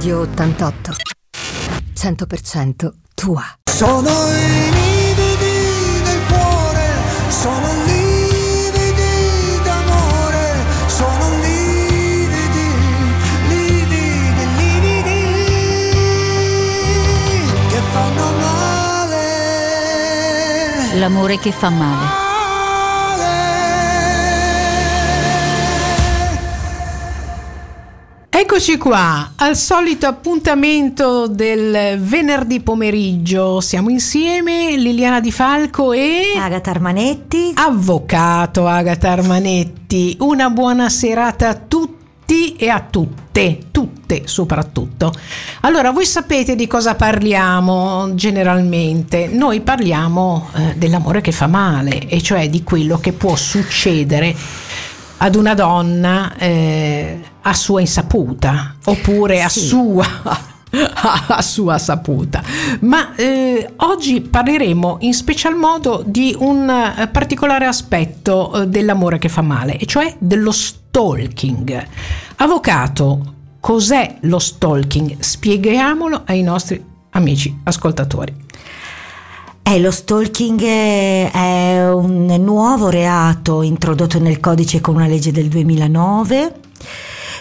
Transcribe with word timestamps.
Radio 0.00 0.20
88. 0.20 0.96
100% 1.92 2.90
tua. 3.14 3.44
Sono 3.70 4.08
i 4.08 4.70
lividi 4.72 6.00
del 6.02 6.20
cuore, 6.26 6.88
sono 7.28 7.68
lividi 7.84 9.60
d'amore, 9.62 10.64
sono 10.86 11.28
lividi, 11.42 12.72
lividi, 13.48 14.46
lividi 14.56 15.20
che 17.68 17.80
fanno 17.92 18.32
male. 18.38 19.18
L'amore 20.98 21.38
che 21.38 21.52
fa 21.52 21.68
male. 21.68 22.29
Eccoci 28.52 28.78
qua, 28.78 29.34
al 29.36 29.54
solito 29.56 30.08
appuntamento 30.08 31.28
del 31.28 31.96
venerdì 32.00 32.58
pomeriggio. 32.58 33.60
Siamo 33.60 33.90
insieme, 33.90 34.76
Liliana 34.76 35.20
Di 35.20 35.30
Falco 35.30 35.92
e 35.92 36.32
Agata 36.36 36.70
Armanetti. 36.70 37.52
avvocato 37.54 38.66
Agata 38.66 39.12
Armanetti. 39.12 40.16
Una 40.18 40.50
buona 40.50 40.88
serata 40.88 41.50
a 41.50 41.54
tutti 41.54 42.56
e 42.56 42.68
a 42.68 42.80
tutte, 42.80 43.66
tutte 43.70 44.22
soprattutto. 44.24 45.12
Allora, 45.60 45.92
voi 45.92 46.04
sapete 46.04 46.56
di 46.56 46.66
cosa 46.66 46.96
parliamo 46.96 48.16
generalmente? 48.16 49.28
Noi 49.28 49.60
parliamo 49.60 50.50
eh, 50.56 50.74
dell'amore 50.76 51.20
che 51.20 51.30
fa 51.30 51.46
male, 51.46 52.08
e 52.08 52.20
cioè 52.20 52.50
di 52.50 52.64
quello 52.64 52.98
che 52.98 53.12
può 53.12 53.36
succedere 53.36 54.34
ad 55.18 55.36
una 55.36 55.54
donna 55.54 56.34
eh, 56.36 57.20
a 57.42 57.54
sua 57.54 57.80
insaputa 57.80 58.76
oppure 58.84 59.42
a 59.42 59.48
Sì. 59.48 59.60
sua 59.60 60.06
a 61.28 61.42
sua 61.42 61.78
saputa. 61.78 62.42
Ma 62.80 63.14
eh, 63.16 63.72
oggi 63.76 64.20
parleremo 64.20 64.98
in 65.00 65.14
special 65.14 65.56
modo 65.56 66.02
di 66.06 66.34
un 66.38 66.68
eh, 66.70 67.08
particolare 67.08 67.66
aspetto 67.66 68.52
eh, 68.62 68.66
dell'amore 68.68 69.18
che 69.18 69.28
fa 69.28 69.42
male 69.42 69.76
e 69.76 69.86
cioè 69.86 70.14
dello 70.18 70.52
stalking. 70.52 71.86
Avvocato 72.36 73.34
cos'è 73.58 74.18
lo 74.22 74.38
stalking? 74.38 75.16
Spieghiamolo 75.18 76.22
ai 76.26 76.42
nostri 76.42 76.82
amici 77.10 77.58
ascoltatori. 77.64 78.32
Eh, 79.62 79.80
lo 79.80 79.90
stalking 79.90 80.60
eh, 80.62 81.30
è 81.32 81.92
un 81.92 82.26
nuovo 82.26 82.88
reato 82.88 83.62
introdotto 83.62 84.18
nel 84.20 84.38
codice 84.40 84.80
con 84.80 84.94
una 84.94 85.06
legge 85.06 85.32
del 85.32 85.48
2009 85.48 86.54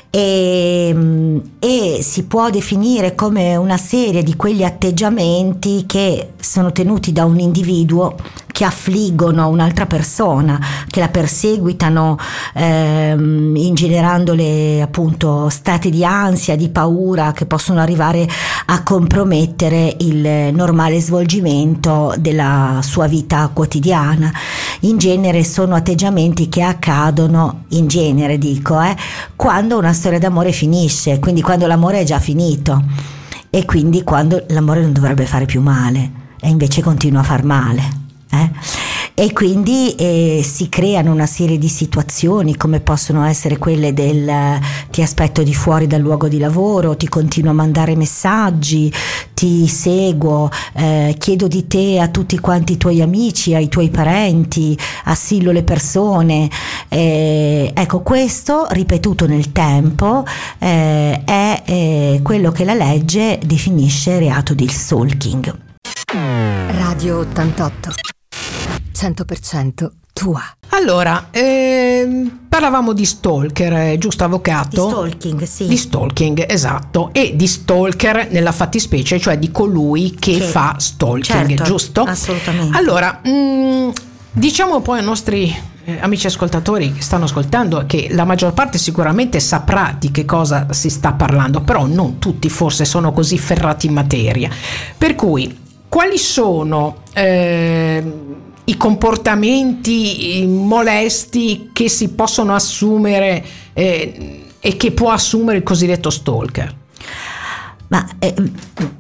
e, 0.10 0.92
mm, 0.94 1.38
e 1.60 2.00
si 2.02 2.24
può 2.24 2.50
definire 2.50 3.16
come 3.16 3.56
una 3.56 3.78
serie 3.78 4.24
di 4.24 4.36
quegli 4.36 4.64
atteggiamenti 4.64 5.86
che 5.86 6.32
sono 6.40 6.72
tenuti 6.72 7.12
da 7.12 7.26
un 7.26 7.40
individuo 7.40 8.16
che 8.60 8.66
affliggono 8.66 9.48
un'altra 9.48 9.86
persona, 9.86 10.60
che 10.90 11.00
la 11.00 11.08
perseguitano 11.08 12.18
ehm, 12.54 13.56
ingenerandole 13.56 14.82
appunto 14.82 15.48
stati 15.48 15.90
di 15.90 16.04
ansia, 16.04 16.58
di 16.58 16.68
paura 16.68 17.32
che 17.32 17.46
possono 17.46 17.80
arrivare 17.80 18.28
a 18.66 18.84
compromettere 18.84 19.96
il 20.00 20.54
normale 20.54 21.00
svolgimento 21.00 22.14
della 22.20 22.82
sua 22.84 23.08
vita 23.08 23.50
quotidiana. 23.54 24.30
In 24.82 24.98
genere 24.98 25.46
sono 25.46 25.76
atteggiamenti 25.76 26.50
che 26.50 26.62
accadono, 26.62 27.64
in 27.70 27.88
genere 27.88 28.38
dico, 28.38 28.82
eh, 28.82 28.94
quando 29.38 29.78
una 29.78 29.94
storia 29.94 30.20
d'amore 30.20 30.52
finisce, 30.52 31.20
quindi 31.20 31.42
quando 31.42 31.66
l'amore 31.66 32.02
è 32.02 32.04
già 32.04 32.20
finito 32.20 32.84
e 33.50 33.64
quindi 33.64 34.04
quando 34.04 34.44
l'amore 34.50 34.82
non 34.82 34.92
dovrebbe 34.92 35.26
fare 35.26 35.46
più 35.46 35.62
male 35.62 36.12
e 36.42 36.50
invece 36.50 36.82
continua 36.82 37.22
a 37.22 37.24
far 37.24 37.46
male. 37.46 38.08
Eh. 38.32 38.52
E 39.20 39.34
quindi 39.34 39.96
eh, 39.96 40.42
si 40.46 40.70
creano 40.70 41.12
una 41.12 41.26
serie 41.26 41.58
di 41.58 41.68
situazioni 41.68 42.56
come 42.56 42.80
possono 42.80 43.26
essere 43.26 43.58
quelle 43.58 43.94
del 43.94 44.26
eh, 44.26 44.62
ti 44.92 45.02
aspetto 45.02 45.44
di 45.44 45.54
fuori 45.54 45.88
dal 45.88 46.00
luogo 46.00 46.30
di 46.30 46.38
lavoro, 46.38 46.96
ti 46.96 47.10
continuo 47.10 47.52
a 47.52 47.54
mandare 47.54 47.98
messaggi, 47.98 48.90
ti 49.34 49.68
seguo, 49.68 50.50
eh, 50.74 51.16
chiedo 51.18 51.50
di 51.50 51.68
te 51.68 52.00
a 52.00 52.08
tutti 52.08 52.40
quanti 52.40 52.74
i 52.74 52.78
tuoi 52.78 53.02
amici, 53.02 53.54
ai 53.54 53.68
tuoi 53.68 53.90
parenti, 53.90 54.78
assillo 55.04 55.52
le 55.52 55.64
persone. 55.64 56.50
Eh, 56.88 57.74
ecco, 57.76 58.00
questo 58.00 58.68
ripetuto 58.70 59.28
nel 59.28 59.52
tempo 59.52 60.24
eh, 60.60 61.24
è 61.26 62.20
quello 62.24 62.52
che 62.52 62.64
la 62.64 62.74
legge 62.74 63.38
definisce 63.44 64.18
reato 64.18 64.54
di 64.54 64.68
stalking. 64.70 65.54
Radio 66.72 67.20
88. 67.20 68.19
100% 69.00 69.90
tua. 70.12 70.42
allora 70.72 71.28
ehm, 71.32 72.40
parlavamo 72.50 72.92
di 72.92 73.06
stalker 73.06 73.72
eh, 73.74 73.98
giusto 73.98 74.26
Di 74.26 74.30
avvocato 74.34 74.90
stalking, 74.90 75.44
sì. 75.44 75.68
Di 75.68 75.78
stalking, 75.78 76.46
esatto, 76.50 77.12
e 77.14 77.34
di 77.36 77.48
stalker 77.48 78.28
nella 78.32 78.52
fattispecie, 78.52 79.18
cioè 79.20 79.38
di 79.40 79.52
colui 79.52 80.16
che 80.20 80.38
Che- 80.38 80.42
fa 80.42 80.76
stalking, 80.78 81.48
certo, 81.48 81.64
giusto? 81.64 82.02
assolutamente. 82.02 82.78
Allora, 82.78 83.22
mm, 83.26 83.90
diciamo 84.34 84.82
poi 84.82 85.00
ai 85.00 85.06
nostri 85.06 85.56
eh, 85.86 85.98
amici 86.02 86.28
ascoltatori 86.28 86.92
che 86.94 87.02
stanno 87.02 87.24
ascoltando 87.24 87.86
che 87.88 88.10
la 88.12 88.26
maggior 88.26 88.52
parte 88.54 88.78
sicuramente 88.78 89.40
saprà 89.40 89.96
di 89.98 90.12
che 90.12 90.26
cosa 90.26 90.68
si 90.72 90.90
sta 90.90 91.14
parlando, 91.14 91.62
però 91.62 91.86
non 91.86 92.20
tutti 92.20 92.50
forse 92.50 92.84
sono 92.84 93.14
così 93.14 93.38
ferrati 93.38 93.88
in 93.88 93.94
materia. 93.94 94.50
Per 94.98 95.16
cui, 95.16 95.58
quali 95.88 96.18
sono 96.18 96.98
ehm, 97.14 98.14
i 98.70 98.78
comportamenti 98.78 100.42
eh, 100.42 100.48
molesti 100.48 101.72
che 101.74 101.90
si 101.90 102.10
possono 102.10 102.54
assumere 102.54 103.44
eh, 103.74 104.46
e 104.60 104.78
che 104.78 104.92
può 104.92 105.10
assumere 105.10 105.58
il 105.58 105.64
cosiddetto 105.64 106.10
stalker? 106.10 106.76
Ma 107.88 108.08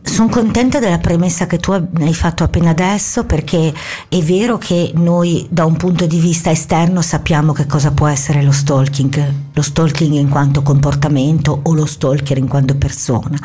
sono 0.01 0.29
contenta 0.29 0.79
della 0.79 0.97
premessa 0.97 1.45
che 1.45 1.57
tu 1.57 1.71
hai 1.71 2.13
fatto 2.15 2.43
appena 2.43 2.71
adesso 2.71 3.23
perché 3.23 3.71
è 4.07 4.17
vero 4.17 4.57
che 4.57 4.91
noi 4.95 5.45
da 5.51 5.65
un 5.65 5.77
punto 5.77 6.07
di 6.07 6.19
vista 6.19 6.49
esterno 6.49 7.03
sappiamo 7.03 7.53
che 7.53 7.67
cosa 7.67 7.91
può 7.91 8.07
essere 8.07 8.41
lo 8.41 8.51
stalking, 8.51 9.33
lo 9.59 9.61
stalking 9.61 10.13
in 10.13 10.29
quanto 10.29 10.61
comportamento 10.61 11.59
o 11.63 11.73
lo 11.73 11.85
stalker 11.85 12.37
in 12.37 12.47
quanto 12.47 12.75
persona, 12.75 13.37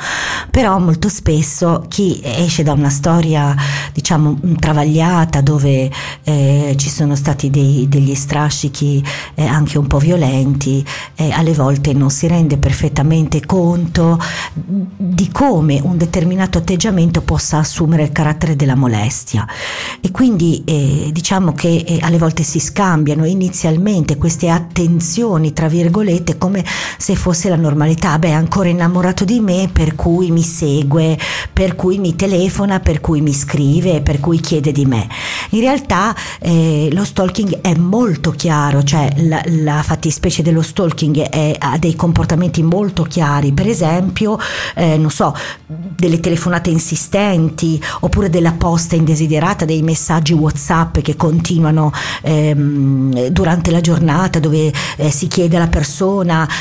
però 0.50 0.78
molto 0.78 1.08
spesso 1.08 1.84
chi 1.88 2.20
esce 2.22 2.62
da 2.62 2.72
una 2.72 2.88
storia 2.88 3.54
diciamo 3.92 4.38
travagliata 4.58 5.41
dove 5.41 5.91
eh, 6.22 6.75
ci 6.76 6.88
sono 6.88 7.16
stati 7.16 7.50
dei- 7.50 7.88
degli 7.88 8.14
strascichi 8.14 9.04
eh, 9.34 9.44
anche 9.44 9.76
un 9.78 9.88
po' 9.88 9.98
violenti, 9.98 10.84
eh, 11.16 11.32
alle 11.32 11.52
volte 11.52 11.92
non 11.92 12.10
si 12.10 12.28
rende 12.28 12.58
perfettamente 12.58 13.44
conto 13.44 14.19
di 14.52 15.28
come 15.32 15.81
un 15.82 15.96
determinato 15.96 16.58
atteggiamento 16.58 17.22
possa 17.22 17.58
assumere 17.58 18.04
il 18.04 18.12
carattere 18.12 18.54
della 18.54 18.76
molestia. 18.76 19.46
E 20.00 20.10
quindi 20.12 20.62
eh, 20.64 21.10
diciamo 21.12 21.52
che 21.52 21.84
eh, 21.86 21.98
alle 22.02 22.19
volte 22.19 22.44
si 22.44 22.60
scambiano 22.60 23.25
inizialmente 23.25 24.16
queste 24.16 24.48
attenzioni 24.48 25.52
tra 25.52 25.66
virgolette 25.66 26.02
come 26.38 26.65
se 26.98 27.15
fosse 27.15 27.48
la 27.48 27.56
normalità. 27.56 28.19
Beh 28.19 28.28
è 28.28 28.32
ancora 28.32 28.69
innamorato 28.69 29.25
di 29.25 29.41
me 29.41 29.69
per 29.72 29.94
cui 29.94 30.31
mi 30.31 30.42
segue 30.42 31.19
per 31.53 31.75
cui 31.75 31.98
mi 31.98 32.15
telefona 32.16 32.81
per 32.81 33.00
cui 33.00 33.20
mi 33.20 33.32
scrive 33.32 34.00
per 34.00 34.20
cui 34.20 34.41
chiede 34.41 34.72
di 34.72 34.84
me. 34.87 35.09
In 35.50 35.60
realtà 35.60 36.14
eh, 36.41 36.88
lo 36.93 37.04
stalking 37.04 37.60
è 37.60 37.75
molto 37.75 38.31
chiaro 38.31 38.82
cioè 38.82 39.12
la, 39.19 39.43
la 39.47 39.82
fattispecie 39.82 40.43
dello 40.43 40.62
stalking 40.62 41.20
è- 41.28 41.56
ha 41.59 41.78
dei 41.78 41.94
comportamenti 41.94 42.62
molto 42.62 43.03
chiari. 43.04 43.53
Per 43.53 43.66
esempio 43.66 44.38
eh, 44.75 44.96
non 44.96 45.11
so 45.11 45.34
delle 45.67 46.20
telefonate 46.20 46.70
insistenti 46.70 47.82
oppure 48.00 48.31
della 48.31 48.52
posta 48.52 48.96
indesiderata 48.96 49.64
dei 49.64 49.82
messaggi 49.82 50.32
whatsapp 50.32 50.99
che 50.99 51.17
continuano 51.17 51.93
ehm, 52.23 53.29
durante 53.29 53.70
la 53.70 53.81
giornata 53.81 54.38
dove 54.38 54.73
eh, 54.96 55.11
si 55.11 55.26
chiede 55.29 55.56
alla 55.56 55.69
persona 55.69 55.93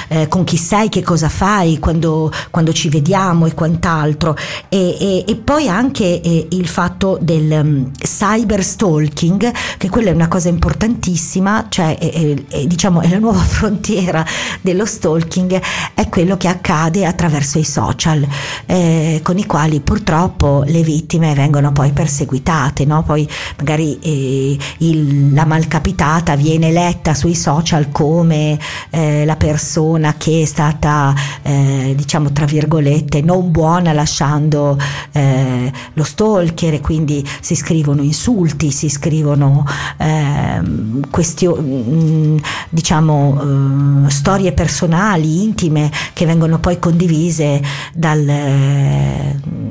eh, 0.08 0.28
con 0.28 0.44
chi 0.46 0.58
sei 0.58 0.88
che 0.90 1.04
cosa 1.04 1.28
fai 1.28 1.80
quando, 1.80 2.32
quando 2.50 2.72
ci 2.72 2.88
vediamo 2.90 3.46
e 3.46 3.54
quant'altro 3.54 4.36
e, 4.70 4.98
e- 5.00 5.26
e 5.28 5.36
poi 5.36 5.68
anche 5.68 6.22
eh, 6.22 6.48
il 6.52 6.68
fatto 6.68 7.18
del 7.22 7.52
um, 7.52 7.92
cyber 7.98 8.64
stalking 8.64 9.52
che 9.78 9.90
quella 9.90 10.10
è 10.12 10.14
una 10.14 10.28
cosa 10.30 10.48
importantissima 10.48 11.66
cioè 11.70 11.98
è- 11.98 12.34
è- 12.48 12.66
diciamo 12.66 13.02
è 13.02 13.10
la 13.10 13.20
nuova 13.20 13.40
frontiera 13.44 14.26
dello 14.62 14.86
stalking 14.86 15.62
è 15.94 16.08
quello 16.08 16.38
che 16.38 16.48
accade 16.48 17.06
attraverso 17.06 17.60
i 17.60 17.66
social 17.66 18.26
eh, 18.66 19.20
con 19.22 19.34
con 19.34 19.42
i 19.42 19.46
quali 19.48 19.80
purtroppo 19.80 20.64
le 20.68 20.84
vittime 20.84 21.34
vengono 21.34 21.72
poi 21.72 21.92
perseguitate, 21.92 22.86
no? 22.86 23.02
poi 23.02 23.28
magari 23.58 23.98
eh, 24.00 24.56
il, 24.78 25.34
la 25.34 25.44
malcapitata 25.46 26.36
viene 26.36 26.72
letta 26.72 27.16
sui 27.16 27.34
social 27.34 27.90
come 27.92 28.60
eh, 28.92 29.13
la 29.26 29.36
persona 29.36 30.16
che 30.18 30.42
è 30.42 30.46
stata 30.46 31.14
eh, 31.42 31.94
diciamo 31.96 32.32
tra 32.32 32.46
virgolette 32.46 33.22
non 33.22 33.52
buona 33.52 33.94
lasciando 33.94 34.78
eh, 35.12 35.72
lo 35.94 36.04
stalker 36.04 36.74
e 36.74 36.82
quindi 36.82 37.28
si 37.42 37.56
scrivono 37.56 38.02
insulti, 38.02 38.72
si 38.72 38.90
scrivono 38.90 39.66
ehm, 39.98 41.10
questioni 41.10 41.84
mm, 41.88 42.38
diciamo 42.70 44.06
eh, 44.06 44.10
storie 44.10 44.52
personali, 44.54 45.44
intime 45.44 45.92
che 46.14 46.26
vengono 46.26 46.60
poi 46.60 46.80
condivise 46.80 47.62
dal, 47.94 48.26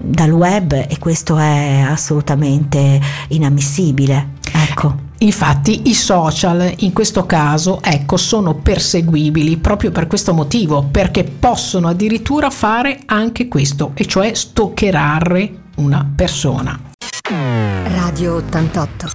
dal 0.03 0.31
web 0.31 0.73
e 0.73 0.99
questo 0.99 1.38
è 1.38 1.85
assolutamente 1.87 3.00
inammissibile. 3.29 4.41
Ecco. 4.53 5.11
Infatti 5.23 5.83
i 5.89 5.95
social 5.95 6.75
in 6.79 6.93
questo 6.93 7.27
caso 7.27 7.81
ecco, 7.81 8.17
sono 8.17 8.57
perseguibili 8.57 9.57
proprio 9.57 9.93
per 9.93 10.09
questo 10.09 10.35
motivo, 10.35 10.83
perché 10.91 11.23
possono 11.23 11.89
addirittura 11.89 12.51
fare 12.51 13.03
anche 13.07 13.47
questo, 13.47 13.93
e 13.95 14.05
cioè 14.05 14.35
stalkerare 14.35 15.63
una 15.77 16.11
persona. 16.15 16.91
Radio 17.85 18.35
88 18.35 19.11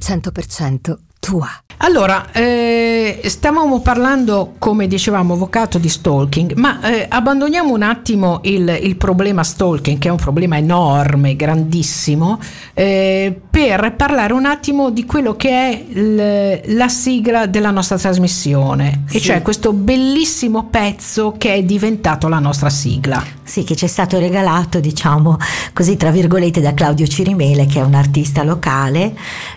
100% 0.00 0.96
tua. 1.20 1.48
Allora, 1.84 2.30
eh, 2.30 3.20
stavamo 3.24 3.80
parlando, 3.80 4.54
come 4.58 4.86
dicevamo, 4.86 5.34
avvocato 5.34 5.78
di 5.78 5.88
stalking, 5.88 6.54
ma 6.54 6.80
eh, 6.80 7.06
abbandoniamo 7.08 7.72
un 7.72 7.82
attimo 7.82 8.38
il, 8.44 8.78
il, 8.82 8.94
problema 8.94 9.42
stalking, 9.42 9.98
che 9.98 10.06
è 10.06 10.10
un 10.12 10.16
problema 10.16 10.56
enorme, 10.56 11.34
grandissimo, 11.34 12.38
eh, 12.72 13.36
per 13.50 13.94
parlare 13.96 14.32
un 14.32 14.46
attimo 14.46 14.90
di 14.90 15.04
quello 15.04 15.34
che 15.34 15.50
è 15.50 15.84
il, 15.88 16.76
la 16.76 16.88
sigla 16.88 17.46
della 17.46 17.72
nostra 17.72 17.98
trasmissione, 17.98 19.02
sì. 19.08 19.16
e 19.16 19.20
cioè 19.20 19.42
questo 19.42 19.72
bellissimo 19.72 20.68
pezzo 20.70 21.34
che 21.36 21.54
è 21.54 21.64
diventato 21.64 22.28
la 22.28 22.38
nostra 22.38 22.70
sigla. 22.70 23.40
Sì, 23.42 23.64
che 23.64 23.74
ci 23.74 23.84
è 23.84 23.88
stato 23.88 24.18
regalato, 24.20 24.78
diciamo 24.78 25.36
così, 25.72 25.96
tra 25.96 26.12
virgolette, 26.12 26.60
da 26.60 26.74
Claudio 26.74 27.06
Cirimele, 27.08 27.66
che 27.66 27.80
è 27.80 27.82
un 27.82 27.94
artista 27.94 28.44
locale, 28.44 29.14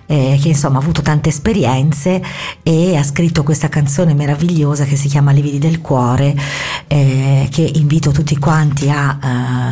eh, 0.08 0.38
che 0.42 0.50
insomma 0.50 0.80
ha 0.80 0.82
avuto 0.82 1.02
tante 1.04 1.30
esperienze 1.30 2.15
e 2.64 2.96
ha 2.96 3.04
scritto 3.04 3.44
questa 3.44 3.70
canzone 3.70 4.14
meravigliosa 4.14 4.86
che 4.86 4.96
si 4.96 5.08
chiama 5.08 5.32
Lividi 5.32 5.60
del 5.60 5.82
cuore 5.82 6.36
eh, 6.88 7.48
che 7.50 7.62
invito 7.76 8.12
tutti 8.12 8.38
quanti 8.38 8.90
a 8.90 9.18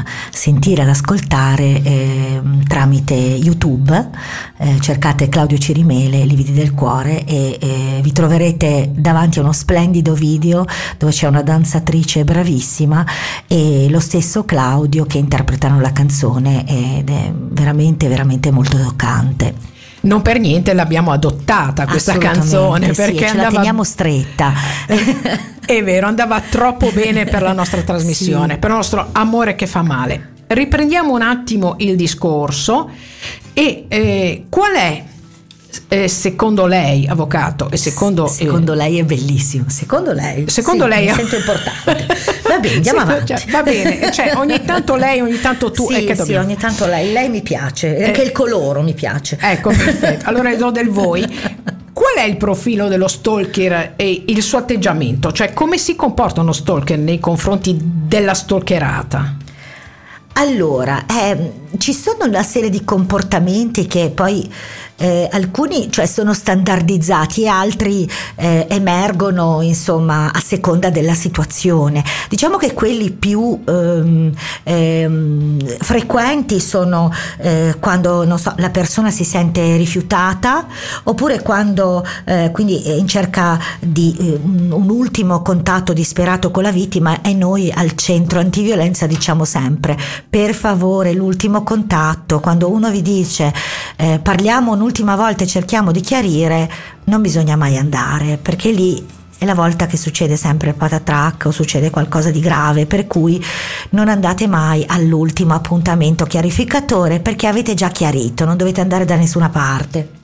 uh, 0.03 0.09
sentire, 0.31 0.81
ad 0.81 0.89
ascoltare 0.89 1.81
eh, 1.81 2.41
tramite 2.67 3.13
YouTube. 3.13 4.09
Eh, 4.57 4.79
cercate 4.79 5.29
Claudio 5.29 5.57
Cirimele 5.57 6.25
Lividi 6.25 6.53
del 6.53 6.73
cuore 6.73 7.25
e 7.25 7.99
vi 8.01 8.11
troverete 8.11 8.91
davanti 8.93 9.39
a 9.39 9.41
uno 9.41 9.51
splendido 9.51 10.13
video 10.13 10.65
dove 10.97 11.11
c'è 11.11 11.27
una 11.27 11.41
danzatrice 11.41 12.23
bravissima 12.23 13.05
e 13.47 13.87
lo 13.89 13.99
stesso 13.99 14.45
Claudio 14.45 15.05
che 15.05 15.17
interpretano 15.17 15.79
la 15.79 15.91
canzone 15.91 16.65
ed 16.67 17.09
è 17.09 17.31
veramente 17.33 18.07
veramente 18.07 18.51
molto 18.51 18.77
toccante 18.77 19.72
non 20.03 20.21
per 20.21 20.39
niente 20.39 20.73
l'abbiamo 20.73 21.11
adottata 21.11 21.85
questa 21.85 22.17
canzone 22.17 22.91
perché 22.91 23.19
sì, 23.19 23.25
andava... 23.25 23.49
la 23.49 23.55
teniamo 23.55 23.83
stretta. 23.83 24.53
È 25.65 25.83
vero, 25.83 26.07
andava 26.07 26.41
troppo 26.41 26.91
bene 26.91 27.25
per 27.25 27.41
la 27.41 27.53
nostra 27.53 27.81
trasmissione, 27.81 28.53
sì. 28.53 28.59
per 28.59 28.69
il 28.69 28.75
nostro 28.75 29.09
amore 29.11 29.55
che 29.55 29.65
fa 29.65 29.81
male. 29.81 30.31
Riprendiamo 30.47 31.13
un 31.13 31.21
attimo 31.21 31.75
il 31.79 31.95
discorso 31.95 32.89
e 33.53 33.85
eh, 33.87 34.45
qual 34.49 34.73
è 34.73 35.03
eh, 35.87 36.07
secondo 36.07 36.65
lei, 36.65 37.07
avvocato, 37.07 37.69
e 37.69 37.77
secondo, 37.77 38.27
secondo 38.27 38.73
eh, 38.73 38.77
lei 38.77 38.99
è 38.99 39.03
bellissimo. 39.03 39.65
Secondo 39.67 40.11
lei, 40.13 40.45
secondo 40.47 40.83
sì, 40.83 40.89
lei 40.89 41.05
mi 41.05 41.13
sento 41.13 41.35
importante. 41.35 42.07
Va 42.43 42.59
bene, 42.59 42.75
andiamo 42.75 42.99
sì, 42.99 43.05
avanti. 43.05 43.35
Cioè, 43.37 43.51
va 43.51 43.63
bene, 43.63 44.11
cioè, 44.11 44.33
ogni 44.35 44.63
tanto 44.63 44.95
lei, 44.95 45.21
ogni 45.21 45.39
tanto 45.39 45.71
tu. 45.71 45.89
Sì, 45.89 46.03
che 46.03 46.15
sì, 46.15 46.33
ogni 46.35 46.57
tanto 46.57 46.85
lei. 46.85 47.11
Lei 47.11 47.29
mi 47.29 47.41
piace, 47.41 47.95
eh, 47.95 48.05
anche 48.05 48.21
il 48.21 48.31
colore 48.31 48.81
mi 48.81 48.93
piace. 48.93 49.37
Ecco, 49.39 49.69
perfetto. 49.69 50.27
Allora 50.27 50.55
do 50.55 50.71
del 50.71 50.89
voi. 50.89 51.25
Qual 51.93 52.15
è 52.15 52.23
il 52.23 52.37
profilo 52.37 52.87
dello 52.87 53.07
stalker 53.07 53.93
e 53.95 54.23
il 54.27 54.41
suo 54.41 54.57
atteggiamento? 54.57 55.31
Cioè, 55.31 55.53
come 55.53 55.77
si 55.77 55.95
comporta 55.95 56.41
uno 56.41 56.51
stalker 56.51 56.97
nei 56.97 57.19
confronti 57.19 57.77
della 57.79 58.33
stalkerata? 58.33 59.37
Allora, 60.35 61.05
eh, 61.05 61.51
ci 61.77 61.93
sono 61.93 62.25
una 62.25 62.41
serie 62.41 62.71
di 62.71 62.83
comportamenti 62.83 63.85
che 63.85 64.11
poi 64.13 64.51
eh, 64.97 65.27
alcuni 65.31 65.91
cioè, 65.91 66.05
sono 66.05 66.33
standardizzati 66.33 67.43
e 67.43 67.47
altri 67.47 68.09
eh, 68.35 68.67
emergono 68.69 69.61
insomma 69.61 70.31
a 70.31 70.39
seconda 70.39 70.89
della 70.89 71.13
situazione. 71.13 72.03
Diciamo 72.29 72.57
che 72.57 72.73
quelli 72.73 73.11
più 73.11 73.61
ehm, 73.65 74.31
ehm, 74.63 75.77
frequenti 75.79 76.59
sono 76.59 77.11
eh, 77.37 77.75
quando 77.79 78.37
so, 78.37 78.53
la 78.57 78.69
persona 78.69 79.11
si 79.11 79.23
sente 79.23 79.75
rifiutata 79.77 80.65
oppure 81.03 81.41
quando 81.41 82.05
eh, 82.25 82.49
quindi 82.51 82.97
in 82.97 83.07
cerca 83.07 83.59
di 83.79 84.15
eh, 84.19 84.39
un 84.43 84.89
ultimo 84.89 85.41
contatto 85.41 85.93
disperato 85.93 86.51
con 86.51 86.63
la 86.63 86.71
vittima 86.71 87.21
e 87.21 87.33
noi 87.33 87.71
al 87.71 87.95
centro 87.95 88.39
antiviolenza 88.39 89.05
diciamo 89.07 89.45
sempre 89.45 89.97
per 90.29 90.53
favore 90.53 91.13
l'ultimo 91.13 91.63
contatto 91.63 92.39
quando 92.39 92.69
uno 92.69 92.89
vi 92.89 93.01
dice 93.01 93.53
eh, 93.95 94.19
parliamo 94.21 94.75
un'ultima 94.83 95.15
volta 95.15 95.45
e 95.45 95.47
cerchiamo 95.47 95.93
di 95.93 96.01
chiarire, 96.01 96.69
non 97.05 97.21
bisogna 97.21 97.55
mai 97.55 97.77
andare, 97.77 98.37
perché 98.37 98.69
lì 98.69 99.03
è 99.37 99.45
la 99.45 99.55
volta 99.55 99.87
che 99.87 99.95
succede 99.95 100.35
sempre 100.35 100.69
il 100.69 100.75
patatrack 100.75 101.45
o 101.45 101.51
succede 101.51 101.89
qualcosa 101.89 102.31
di 102.31 102.41
grave, 102.41 102.85
per 102.85 103.07
cui 103.07 103.43
non 103.91 104.09
andate 104.09 104.45
mai 104.45 104.83
all'ultimo 104.85 105.53
appuntamento 105.53 106.25
chiarificatore 106.25 107.21
perché 107.21 107.47
avete 107.47 107.73
già 107.73 107.87
chiarito, 107.87 108.43
non 108.43 108.57
dovete 108.57 108.81
andare 108.81 109.05
da 109.05 109.15
nessuna 109.15 109.49
parte. 109.49 110.21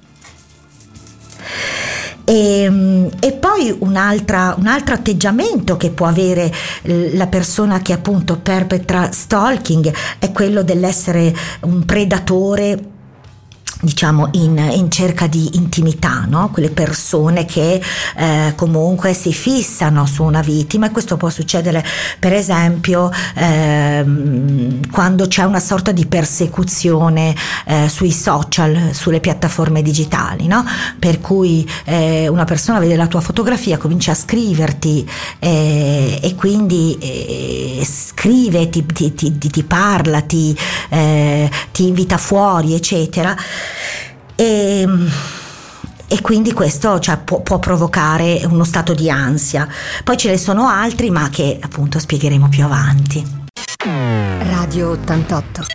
E, 2.26 2.62
ehm, 2.62 3.10
e, 3.20 3.32
poi 3.32 3.76
un 3.80 3.96
altro 3.96 4.94
atteggiamento 4.94 5.78
che 5.78 5.90
può 5.90 6.06
avere 6.06 6.54
la 6.84 7.28
persona 7.28 7.82
che 7.82 7.94
appunto 7.94 8.38
perpetra 8.38 9.10
stalking 9.12 9.92
è 10.20 10.32
quello 10.32 10.64
dell'essere 10.64 11.34
un 11.62 11.86
predatore 11.86 12.98
diciamo 13.82 14.30
in, 14.34 14.58
in, 14.58 14.92
cerca 14.92 15.28
di 15.28 15.52
intimità, 15.54 16.26
no? 16.28 16.50
quelle 16.52 16.70
persone 16.70 17.46
che 17.46 17.82
eh, 18.18 18.54
comunque 18.56 19.14
si 19.14 19.32
fissano 19.32 20.06
su 20.06 20.24
una 20.24 20.42
vittima 20.42 20.88
e 20.88 20.92
questo 20.92 21.16
può 21.16 21.30
succedere 21.30 21.84
per 22.20 22.34
esempio 22.34 23.10
ehm, 23.36 24.90
quando 24.92 25.28
c'è 25.28 25.44
una 25.44 25.62
sorta 25.62 25.92
di 25.92 26.06
persecuzione 26.06 27.34
eh, 27.66 27.88
sui 27.88 28.12
social, 28.12 28.90
sulle 28.94 29.22
piattaforme 29.22 29.82
digitali, 29.82 30.48
no? 30.48 30.66
per 30.98 31.22
cui 31.22 31.70
eh, 31.86 32.28
una 32.28 32.44
persona 32.44 32.80
vede 32.80 32.98
la 32.98 33.08
tua 33.08 33.22
fotografia, 33.22 33.78
comincia 33.78 34.12
a 34.12 34.16
scriverti 34.16 35.10
eh, 35.40 36.20
e 36.22 36.36
quindi 36.36 36.98
eh, 37.00 37.88
scrive, 37.90 38.70
ti, 38.70 38.86
ti, 38.86 39.14
ti, 39.14 39.38
ti 39.38 39.64
parla, 39.64 40.22
ti, 40.22 40.56
eh, 40.90 41.50
ti 41.72 41.88
invita 41.88 42.18
fuori, 42.18 42.74
eccetera. 42.74 43.36
E, 44.36 44.88
e 46.08 46.22
quindi 46.22 46.54
questo 46.54 47.00
cioè, 47.00 47.18
può, 47.18 47.42
può, 47.42 47.60
provocare 47.60 48.42
uno 48.46 48.64
stato 48.64 48.94
di 48.94 49.10
ansia. 49.10 49.68
Poi 50.04 50.18
ce 50.18 50.30
ne 50.30 50.38
sono 50.38 50.68
altri, 50.68 51.10
ma 51.10 51.30
che 51.30 51.60
appunto 51.62 52.00
spiegheremo 52.00 52.50
più 52.50 52.64
avanti. 52.64 53.38
Radio 54.40 54.92
88 54.92 55.66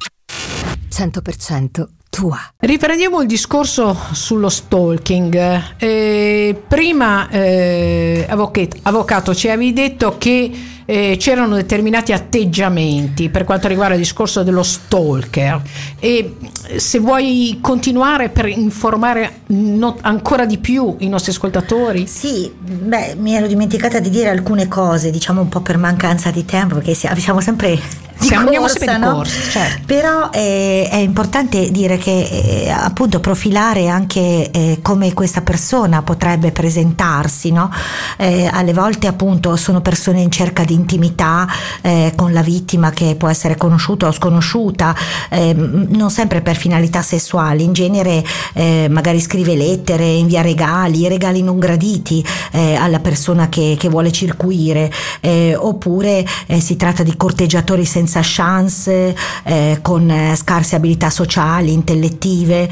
100% 0.95 1.87
tua. 2.09 2.39
Riprendiamo 2.59 3.21
il 3.21 3.27
discorso 3.27 3.97
sullo 4.13 4.49
stalking. 4.49 5.75
Eh, 5.79 6.63
prima, 6.69 7.29
eh, 7.29 8.25
avvocato, 8.29 8.77
avvocato, 8.83 9.35
ci 9.35 9.49
avevi 9.49 9.73
detto 9.73 10.17
che 10.17 10.53
eh, 10.85 11.17
c'erano 11.19 11.57
determinati 11.57 12.13
atteggiamenti 12.13 13.29
per 13.29 13.45
quanto 13.45 13.69
riguarda 13.69 13.95
il 13.95 14.01
discorso 14.01 14.43
dello 14.43 14.63
stalker 14.63 15.61
e 15.99 16.37
se 16.77 16.99
vuoi 16.99 17.59
continuare 17.61 18.29
per 18.29 18.47
informare 18.47 19.41
no, 19.47 19.97
ancora 20.01 20.47
di 20.47 20.59
più 20.59 20.97
i 20.99 21.09
nostri 21.09 21.33
ascoltatori. 21.33 22.07
Sì, 22.07 22.53
beh, 22.59 23.15
mi 23.19 23.35
ero 23.35 23.47
dimenticata 23.47 23.99
di 24.01 24.11
dire 24.11 24.29
alcune 24.29 24.69
cose, 24.69 25.11
diciamo 25.11 25.43
un 25.43 25.49
po' 25.49 25.61
per 25.61 25.77
mancanza 25.77 26.31
di 26.31 26.45
tempo, 26.45 26.77
perché 26.77 26.95
siamo 26.95 27.41
sempre 27.41 27.79
di 28.19 28.27
Siamo- 28.27 28.51
corsa, 28.51 28.79
di 28.79 28.99
no? 28.99 29.13
corsa, 29.13 29.51
certo. 29.51 29.83
Però 29.87 30.31
eh, 30.33 30.89
è 30.91 30.97
importante 30.97 31.71
dire 31.71 31.99
che 31.99 32.23
eh, 32.65 32.71
appunto 32.71 33.21
profilare 33.21 33.89
anche 33.89 34.51
eh, 34.51 34.79
come 34.83 35.13
questa 35.13 35.43
persona 35.43 36.03
potrebbe 36.03 36.53
presentarsi, 36.53 37.51
no? 37.51 37.71
Eh, 38.17 38.49
alle 38.51 38.73
volte 38.73 39.07
appunto 39.07 39.57
sono 39.57 39.81
persone 39.81 40.21
in 40.21 40.31
cerca 40.31 40.65
di 40.65 40.75
intimità 40.75 41.47
eh, 41.83 42.13
con 42.15 42.33
la 42.33 42.43
vittima 42.43 42.91
che 42.91 43.17
può 43.17 43.29
essere 43.29 43.57
conosciuta 43.57 44.07
o 44.07 44.13
sconosciuta, 44.13 44.95
ehm, 45.31 45.87
non 45.91 46.11
sempre 46.11 46.41
per 46.41 46.57
finalità 46.57 47.03
sessuali, 47.03 47.65
in 47.65 47.73
genere 47.73 48.25
eh, 48.55 48.87
magari 48.91 49.21
scrive 49.21 49.55
lettere, 49.57 50.05
invia 50.07 50.41
regali, 50.41 51.09
regali 51.09 51.43
non 51.43 51.59
graditi 51.59 52.25
eh, 52.53 52.75
alla 52.75 53.01
persona 53.01 53.49
che, 53.49 53.77
che 53.79 53.89
vuole 53.89 54.13
circuire, 54.13 54.91
eh, 55.21 55.57
oppure 55.57 56.25
eh, 56.47 56.61
si 56.61 56.77
tratta 56.77 57.03
di 57.03 57.17
corteggiatori 57.17 57.85
senza 57.85 58.04
chance, 58.23 59.15
eh, 59.45 59.79
con 59.83 60.11
eh, 60.11 60.35
scarse 60.37 60.77
abilità 60.77 61.11
sociali, 61.11 61.73
intellettive. 61.73 62.71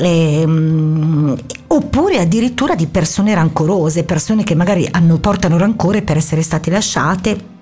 ehm, 0.00 1.36
oppure 1.68 2.20
addirittura 2.20 2.74
di 2.74 2.86
persone 2.86 3.34
rancorose, 3.34 4.04
persone 4.04 4.44
che 4.44 4.54
magari 4.54 4.86
hanno, 4.90 5.18
portano 5.18 5.58
rancore 5.58 6.02
per 6.02 6.16
essere 6.16 6.42
state 6.42 6.70
lasciate 6.70 7.56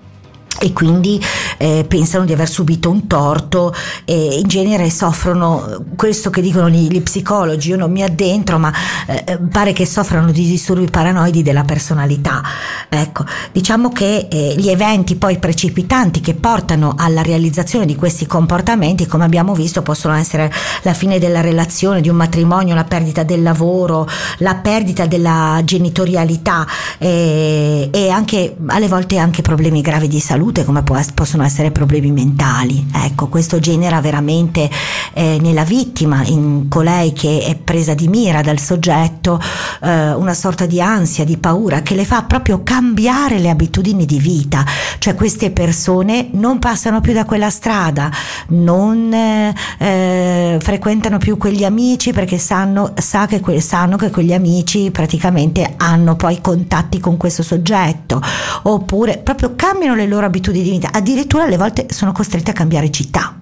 e 0.58 0.72
quindi 0.72 1.22
eh, 1.58 1.84
pensano 1.86 2.24
di 2.24 2.32
aver 2.32 2.48
subito 2.48 2.90
un 2.90 3.06
torto 3.06 3.74
e 4.04 4.38
in 4.40 4.46
genere 4.46 4.90
soffrono 4.90 5.84
questo 5.96 6.30
che 6.30 6.40
dicono 6.40 6.68
gli, 6.68 6.88
gli 6.88 7.02
psicologi, 7.02 7.70
io 7.70 7.76
non 7.76 7.90
mi 7.90 8.02
addentro, 8.02 8.58
ma 8.58 8.72
eh, 9.06 9.38
pare 9.50 9.72
che 9.72 9.86
soffrano 9.86 10.30
di 10.30 10.46
disturbi 10.46 10.86
paranoidi 10.86 11.42
della 11.42 11.64
personalità. 11.64 12.42
Ecco, 12.88 13.24
diciamo 13.52 13.90
che 13.90 14.28
eh, 14.30 14.54
gli 14.56 14.68
eventi 14.68 15.16
poi 15.16 15.38
precipitanti 15.38 16.20
che 16.20 16.34
portano 16.34 16.94
alla 16.96 17.22
realizzazione 17.22 17.86
di 17.86 17.96
questi 17.96 18.26
comportamenti, 18.26 19.06
come 19.06 19.24
abbiamo 19.24 19.54
visto, 19.54 19.82
possono 19.82 20.14
essere 20.14 20.52
la 20.82 20.94
fine 20.94 21.18
della 21.18 21.40
relazione, 21.40 22.00
di 22.00 22.08
un 22.08 22.16
matrimonio, 22.16 22.74
la 22.74 22.84
perdita 22.84 23.22
del 23.22 23.42
lavoro, 23.42 24.08
la 24.38 24.54
perdita 24.56 25.06
della 25.06 25.60
genitorialità 25.64 26.66
eh, 26.98 27.88
e 27.92 28.08
anche 28.08 28.56
alle 28.66 28.88
volte 28.88 29.18
anche 29.18 29.42
problemi 29.42 29.80
gravi 29.80 30.08
di 30.08 30.20
salute 30.46 30.64
come 30.64 30.82
può 30.82 30.94
possono 31.14 31.42
essere 31.42 31.70
problemi 31.70 32.10
mentali. 32.10 32.86
Ecco, 32.92 33.28
questo 33.28 33.58
genera 33.58 34.00
veramente 34.00 34.70
eh, 35.12 35.38
nella 35.40 35.64
vittima, 35.64 36.22
in 36.24 36.68
colei 36.68 37.12
che 37.12 37.42
è 37.44 37.56
presa 37.56 37.94
di 37.94 38.08
mira 38.08 38.40
dal 38.42 38.58
soggetto, 38.58 39.40
eh, 39.82 40.12
una 40.12 40.34
sorta 40.34 40.66
di 40.66 40.80
ansia, 40.80 41.24
di 41.24 41.36
paura 41.36 41.82
che 41.82 41.94
le 41.94 42.04
fa 42.04 42.22
proprio 42.22 42.62
cambiare 42.62 43.38
le 43.38 43.50
abitudini 43.50 44.06
di 44.06 44.18
vita. 44.18 44.64
Cioè 44.98 45.14
queste 45.14 45.50
persone 45.50 46.28
non 46.32 46.58
passano 46.58 47.00
più 47.00 47.12
da 47.12 47.24
quella 47.24 47.50
strada, 47.50 48.10
non 48.48 49.12
eh, 49.12 50.58
frequentano 50.60 51.18
più 51.18 51.36
quegli 51.36 51.64
amici 51.64 52.12
perché 52.12 52.38
sanno, 52.38 52.92
sa 52.96 53.26
che 53.26 53.40
que- 53.40 53.60
sanno 53.60 53.96
che 53.96 54.10
quegli 54.10 54.32
amici 54.32 54.90
praticamente 54.90 55.74
hanno 55.76 56.16
poi 56.16 56.40
contatti 56.40 56.98
con 57.00 57.16
questo 57.16 57.42
soggetto, 57.42 58.20
oppure 58.62 59.18
proprio 59.18 59.54
cambiano 59.56 59.94
le 59.94 60.06
loro 60.06 60.26
abitudini 60.26 60.34
di 60.50 60.62
vita, 60.62 60.90
addirittura 60.92 61.44
alle 61.44 61.56
volte 61.56 61.86
sono 61.90 62.12
costrette 62.12 62.50
a 62.50 62.54
cambiare 62.54 62.90
città. 62.90 63.38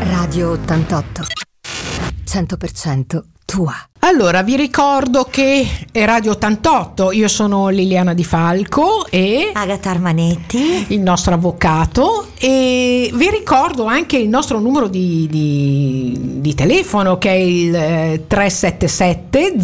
Radio 0.00 0.50
88. 0.50 1.22
100% 2.26 3.35
tua. 3.46 3.74
Allora, 4.00 4.42
vi 4.42 4.54
ricordo 4.56 5.26
che 5.28 5.66
è 5.90 6.04
Radio 6.04 6.32
88, 6.32 7.10
io 7.12 7.26
sono 7.26 7.68
Liliana 7.68 8.12
Di 8.14 8.22
Falco 8.22 9.06
e 9.08 9.50
Agata 9.52 9.90
Armanetti. 9.90 10.86
il 10.88 11.00
nostro 11.00 11.34
avvocato 11.34 12.28
e 12.38 13.10
vi 13.12 13.30
ricordo 13.30 13.86
anche 13.86 14.16
il 14.18 14.28
nostro 14.28 14.60
numero 14.60 14.86
di, 14.86 15.26
di- 15.28 16.40
di 16.40 16.54
telefono 16.54 17.18
che 17.18 17.30
è 17.30 17.32
il 17.32 17.74
eh, 17.74 18.24
377 18.28 19.54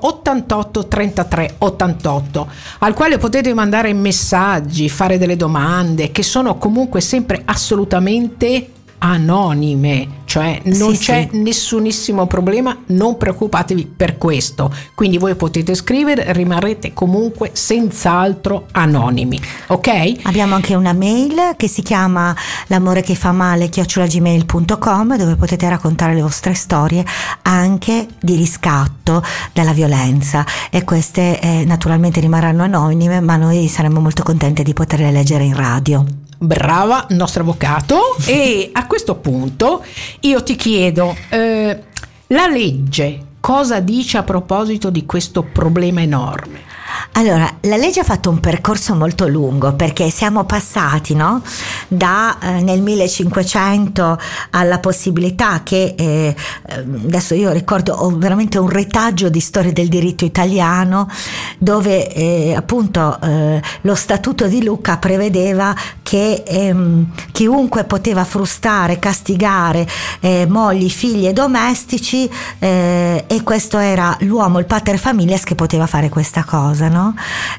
088 0.00 0.86
33 0.86 1.54
88 1.58 2.48
al 2.80 2.94
quale 2.94 3.18
potete 3.18 3.52
mandare 3.54 3.92
messaggi, 3.94 4.88
fare 4.88 5.18
delle 5.18 5.36
domande 5.36 6.12
che 6.12 6.22
sono 6.22 6.56
comunque 6.56 7.00
sempre 7.00 7.42
assolutamente 7.44 8.68
anonime, 9.02 10.20
cioè 10.24 10.60
non 10.64 10.94
Sì, 10.94 11.04
c'è 11.04 11.28
sì. 11.30 11.38
nessunissimo 11.40 12.26
problema, 12.26 12.76
non 12.86 13.16
preoccupatevi 13.16 13.92
per 13.96 14.16
questo. 14.16 14.72
Quindi 14.94 15.18
voi 15.18 15.34
potete 15.34 15.74
scrivere, 15.74 16.32
rimarrete 16.32 16.92
comunque 16.92 17.50
senz'altro 17.52 18.66
anonimi, 18.70 19.40
ok? 19.68 20.12
Abbiamo 20.22 20.54
anche 20.54 20.74
una 20.74 20.92
mail 20.92 21.54
che 21.56 21.66
si 21.68 21.82
chiama 21.82 22.34
l'amore 22.68 23.02
che 23.02 23.14
fa 23.16 23.32
male 23.32 23.68
chiocciolagmail.com 23.68 25.16
dove 25.16 25.36
potete 25.36 25.68
raccontare 25.68 26.14
le 26.14 26.22
vostre 26.22 26.54
storie 26.54 27.04
anche 27.42 28.06
di 28.20 28.36
riscatto 28.36 29.22
dalla 29.52 29.72
violenza 29.72 30.46
e 30.70 30.84
queste 30.84 31.40
eh, 31.40 31.64
naturalmente 31.64 32.20
rimarranno 32.20 32.62
anonime 32.62 33.20
ma 33.20 33.36
noi 33.36 33.66
saremmo 33.66 34.00
molto 34.00 34.22
contenti 34.22 34.62
di 34.62 34.72
poterle 34.72 35.10
leggere 35.10 35.44
in 35.44 35.56
radio. 35.56 36.04
Brava, 36.42 37.06
nostro 37.10 37.42
avvocato. 37.42 38.16
e 38.26 38.70
a 38.72 38.86
questo 38.88 39.14
punto 39.14 39.84
io 40.20 40.42
ti 40.42 40.56
chiedo, 40.56 41.16
eh, 41.28 41.82
la 42.26 42.46
legge 42.48 43.26
cosa 43.38 43.78
dice 43.78 44.18
a 44.18 44.22
proposito 44.24 44.90
di 44.90 45.06
questo 45.06 45.44
problema 45.44 46.00
enorme? 46.02 46.71
Allora, 47.12 47.48
la 47.62 47.76
legge 47.76 48.00
ha 48.00 48.04
fatto 48.04 48.30
un 48.30 48.40
percorso 48.40 48.94
molto 48.94 49.28
lungo 49.28 49.72
perché 49.74 50.10
siamo 50.10 50.44
passati 50.44 51.14
no? 51.14 51.42
da 51.88 52.38
eh, 52.40 52.60
nel 52.62 52.80
1500 52.80 54.18
alla 54.50 54.78
possibilità 54.78 55.62
che 55.62 55.94
eh, 55.96 56.34
adesso 56.68 57.34
io 57.34 57.52
ricordo 57.52 57.94
ho 57.94 58.16
veramente 58.16 58.58
un 58.58 58.68
retaggio 58.68 59.28
di 59.28 59.40
storia 59.40 59.72
del 59.72 59.88
diritto 59.88 60.24
italiano 60.24 61.08
dove 61.58 62.12
eh, 62.12 62.54
appunto 62.54 63.20
eh, 63.20 63.62
lo 63.82 63.94
statuto 63.94 64.46
di 64.46 64.64
Lucca 64.64 64.96
prevedeva 64.96 65.74
che 66.12 66.42
ehm, 66.46 67.10
chiunque 67.32 67.84
poteva 67.84 68.24
frustare, 68.24 68.98
castigare 68.98 69.88
eh, 70.20 70.46
mogli, 70.46 70.90
figli 70.90 71.26
e 71.26 71.32
domestici 71.32 72.28
eh, 72.58 73.24
e 73.26 73.42
questo 73.42 73.78
era 73.78 74.14
l'uomo, 74.20 74.58
il 74.58 74.66
pater 74.66 74.98
familias 74.98 75.44
che 75.44 75.54
poteva 75.54 75.86
fare 75.86 76.10
questa 76.10 76.44
cosa, 76.44 76.81
no? 76.88 77.14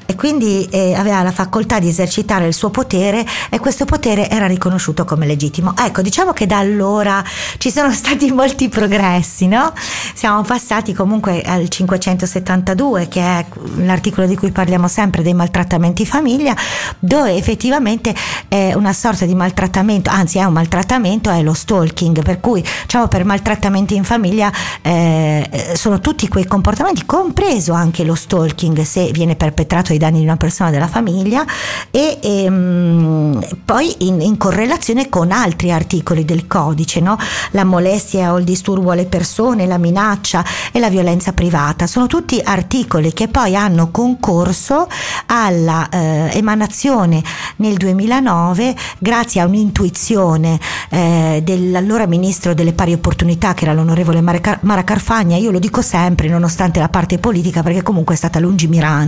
E 0.06 0.14
quindi 0.14 0.66
eh, 0.70 0.94
aveva 0.94 1.22
la 1.22 1.32
facoltà 1.32 1.78
di 1.78 1.88
esercitare 1.88 2.46
il 2.46 2.54
suo 2.54 2.70
potere 2.70 3.24
e 3.50 3.58
questo 3.58 3.84
potere 3.84 4.28
era 4.28 4.46
riconosciuto 4.46 5.04
come 5.04 5.26
legittimo. 5.26 5.74
Ecco, 5.76 6.02
diciamo 6.02 6.32
che 6.32 6.46
da 6.46 6.58
allora 6.58 7.22
ci 7.58 7.70
sono 7.70 7.90
stati 7.94 8.30
molti 8.30 8.68
progressi, 8.68 9.46
no? 9.46 9.72
Siamo 10.14 10.42
passati 10.42 10.92
comunque 10.92 11.42
al 11.42 11.68
572, 11.68 13.08
che 13.08 13.20
è 13.20 13.46
l'articolo 13.76 14.26
di 14.26 14.36
cui 14.36 14.50
parliamo 14.50 14.88
sempre 14.88 15.22
dei 15.22 15.34
maltrattamenti 15.34 16.02
in 16.02 16.08
famiglia, 16.08 16.56
dove 16.98 17.34
effettivamente 17.34 18.14
è 18.48 18.74
una 18.74 18.92
sorta 18.92 19.24
di 19.24 19.34
maltrattamento, 19.34 20.10
anzi 20.10 20.38
è 20.38 20.44
un 20.44 20.52
maltrattamento, 20.52 21.30
è 21.30 21.42
lo 21.42 21.54
stalking, 21.54 22.22
per 22.22 22.40
cui 22.40 22.62
diciamo 22.82 23.08
per 23.08 23.24
maltrattamenti 23.24 23.94
in 23.94 24.04
famiglia 24.04 24.52
eh, 24.82 25.72
sono 25.74 26.00
tutti 26.00 26.28
quei 26.28 26.46
comportamenti, 26.46 27.04
compreso 27.04 27.72
anche 27.72 28.04
lo 28.04 28.14
stalking 28.14 28.82
se 28.82 29.10
viene 29.14 29.36
perpetrato 29.36 29.92
ai 29.92 29.98
danni 29.98 30.18
di 30.18 30.24
una 30.24 30.36
persona 30.36 30.70
della 30.70 30.88
famiglia 30.88 31.44
e 31.90 32.18
ehm, 32.20 33.40
poi 33.64 33.94
in, 34.06 34.20
in 34.20 34.36
correlazione 34.36 35.08
con 35.08 35.30
altri 35.30 35.70
articoli 35.70 36.24
del 36.24 36.46
codice, 36.46 37.00
no? 37.00 37.16
la 37.52 37.64
molestia 37.64 38.32
o 38.32 38.38
il 38.38 38.44
disturbo 38.44 38.90
alle 38.90 39.06
persone, 39.06 39.66
la 39.66 39.78
minaccia 39.78 40.44
e 40.72 40.78
la 40.78 40.90
violenza 40.90 41.32
privata, 41.32 41.86
sono 41.86 42.06
tutti 42.06 42.40
articoli 42.42 43.12
che 43.12 43.28
poi 43.28 43.56
hanno 43.56 43.90
concorso 43.90 44.88
alla 45.26 45.88
eh, 45.88 46.30
emanazione 46.32 47.22
nel 47.56 47.76
2009 47.76 48.74
grazie 48.98 49.40
a 49.40 49.46
un'intuizione 49.46 50.58
eh, 50.90 51.40
dell'allora 51.42 52.06
ministro 52.06 52.54
delle 52.54 52.72
pari 52.72 52.92
opportunità 52.92 53.54
che 53.54 53.64
era 53.64 53.72
l'onorevole 53.72 54.20
Mara 54.20 54.84
Carfagna, 54.84 55.36
io 55.36 55.50
lo 55.50 55.58
dico 55.58 55.82
sempre 55.82 56.28
nonostante 56.28 56.80
la 56.80 56.88
parte 56.88 57.18
politica 57.18 57.62
perché 57.62 57.82
comunque 57.82 58.14
è 58.14 58.16
stata 58.16 58.38
lungimirante, 58.38 59.03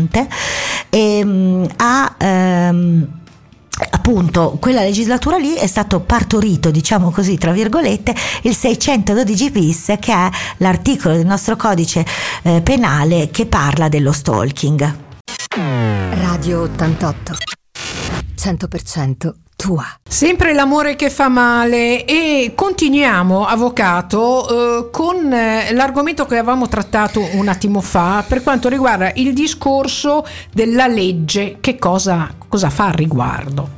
e, 0.90 1.24
mm, 1.24 1.64
ha... 1.76 2.14
ehm, 2.18 3.08
appunto 3.90 4.56
quella 4.58 4.80
legislatura 4.80 5.36
lì 5.36 5.54
è 5.54 5.66
stato 5.66 6.00
partorito 6.00 6.70
diciamo 6.70 7.10
così 7.10 7.36
tra 7.36 7.52
virgolette 7.52 8.14
il 8.42 8.54
612 8.54 9.50
bis 9.50 9.94
che 10.00 10.12
è 10.12 10.30
l'articolo 10.58 11.14
del 11.14 11.26
nostro 11.26 11.56
codice 11.56 12.04
eh, 12.42 12.62
penale 12.62 13.28
che 13.30 13.44
parla 13.44 13.88
dello 13.88 14.12
stalking. 14.12 15.04
Radio 15.56 16.62
88. 16.62 17.36
100% 18.36 19.45
tua. 19.66 19.84
Sempre 20.08 20.54
l'amore 20.54 20.94
che 20.94 21.10
fa 21.10 21.28
male 21.28 22.04
e 22.04 22.52
continuiamo, 22.54 23.44
avvocato, 23.44 24.48
eh, 24.48 24.90
con 24.92 25.32
eh, 25.32 25.72
l'argomento 25.72 26.24
che 26.24 26.38
avevamo 26.38 26.68
trattato 26.68 27.20
un 27.32 27.48
attimo 27.48 27.80
fa 27.80 28.24
per 28.26 28.44
quanto 28.44 28.68
riguarda 28.68 29.10
il 29.16 29.32
discorso 29.32 30.24
della 30.52 30.86
legge, 30.86 31.56
che 31.60 31.78
cosa, 31.78 32.32
cosa 32.48 32.70
fa 32.70 32.86
al 32.86 32.92
riguardo? 32.92 33.70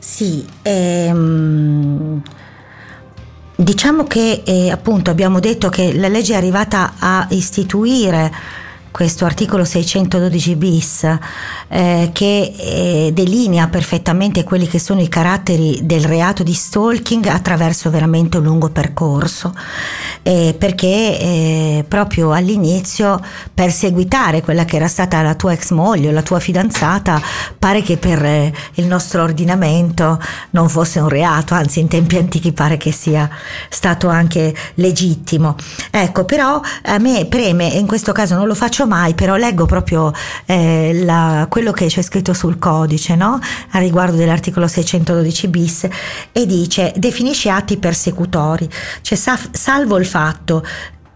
Sì, 0.00 0.44
ehm, 0.62 2.20
diciamo 3.54 4.04
che 4.04 4.42
eh, 4.44 4.72
appunto 4.72 5.10
abbiamo 5.12 5.38
detto 5.38 5.68
che 5.68 5.96
la 5.96 6.08
legge 6.08 6.34
è 6.34 6.36
arrivata 6.36 6.94
a 6.98 7.26
istituire 7.30 8.32
questo 8.94 9.24
articolo 9.24 9.64
612 9.64 10.54
bis 10.54 11.18
eh, 11.66 12.10
che 12.12 12.54
eh, 12.56 13.10
delinea 13.12 13.66
perfettamente 13.66 14.44
quelli 14.44 14.68
che 14.68 14.78
sono 14.78 15.00
i 15.00 15.08
caratteri 15.08 15.80
del 15.82 16.04
reato 16.04 16.44
di 16.44 16.52
stalking 16.52 17.26
attraverso 17.26 17.90
veramente 17.90 18.36
un 18.36 18.44
lungo 18.44 18.68
percorso 18.68 19.52
eh, 20.22 20.54
perché 20.56 20.86
eh, 20.86 21.84
proprio 21.88 22.30
all'inizio 22.30 23.20
perseguitare 23.52 24.42
quella 24.42 24.64
che 24.64 24.76
era 24.76 24.86
stata 24.86 25.20
la 25.22 25.34
tua 25.34 25.54
ex 25.54 25.72
moglie 25.72 26.10
o 26.10 26.12
la 26.12 26.22
tua 26.22 26.38
fidanzata 26.38 27.20
pare 27.58 27.82
che 27.82 27.96
per 27.96 28.24
eh, 28.24 28.52
il 28.74 28.86
nostro 28.86 29.24
ordinamento 29.24 30.20
non 30.50 30.68
fosse 30.68 31.00
un 31.00 31.08
reato 31.08 31.54
anzi 31.54 31.80
in 31.80 31.88
tempi 31.88 32.16
antichi 32.16 32.52
pare 32.52 32.76
che 32.76 32.92
sia 32.92 33.28
stato 33.68 34.06
anche 34.06 34.54
legittimo. 34.74 35.56
Ecco 35.90 36.24
però 36.24 36.60
a 36.84 36.98
me 36.98 37.26
preme 37.26 37.74
e 37.74 37.78
in 37.78 37.88
questo 37.88 38.12
caso 38.12 38.36
non 38.36 38.46
lo 38.46 38.54
faccio 38.54 38.83
faccio 38.84 38.86
mai, 38.86 39.14
però 39.14 39.36
leggo 39.36 39.66
proprio 39.66 40.12
eh, 40.46 41.00
la, 41.02 41.46
quello 41.48 41.72
che 41.72 41.86
c'è 41.86 42.02
scritto 42.02 42.32
sul 42.32 42.58
codice 42.58 43.16
no? 43.16 43.38
a 43.70 43.78
riguardo 43.78 44.16
dell'articolo 44.16 44.66
612 44.66 45.48
bis 45.48 45.88
e 46.32 46.46
dice 46.46 46.92
definisce 46.96 47.50
atti 47.50 47.78
persecutori, 47.78 48.68
cioè 49.00 49.18
salvo 49.50 49.98
il 49.98 50.06
fatto 50.06 50.64